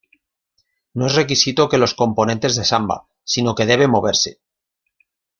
No 0.95 1.05
es 1.05 1.13
requisito 1.13 1.69
que 1.69 1.77
los 1.77 1.93
componentes 1.93 2.55
de 2.55 2.65
samba, 2.65 3.07
sino 3.23 3.53
que 3.53 3.67
debe 3.67 3.87
moverse. 3.87 4.39